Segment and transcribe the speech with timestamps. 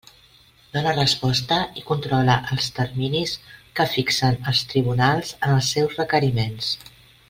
[0.75, 3.35] Dóna resposta i controla els terminis
[3.81, 6.77] que fixen els tribunals en els seus requeriments.